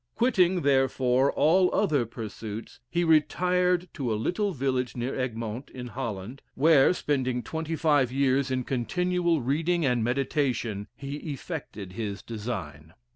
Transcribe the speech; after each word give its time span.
Quitting, 0.15 0.61
therefore, 0.61 1.31
all 1.31 1.69
other 1.75 2.07
pursuits, 2.07 2.79
he 2.89 3.03
retired 3.03 3.87
to 3.93 4.11
a 4.11 4.15
little 4.17 4.51
village 4.51 4.95
near 4.97 5.13
Egmont, 5.13 5.69
in 5.69 5.89
Holland, 5.89 6.41
where 6.55 6.91
spending 6.91 7.43
twenty 7.43 7.75
five 7.75 8.11
years 8.11 8.49
in 8.49 8.63
continual 8.63 9.41
reading 9.43 9.85
and 9.85 10.03
meditation, 10.03 10.87
he 10.95 11.17
effected 11.17 11.91
his 11.93 12.23
design." 12.23 12.95